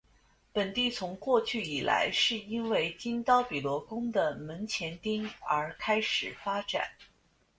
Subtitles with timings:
[0.51, 6.89] 本地从过去以来是因为金刀比罗宫的门前町而开始发展。